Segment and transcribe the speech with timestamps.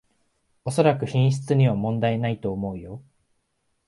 [0.65, 3.03] おそらく品質には問題ないと思うよ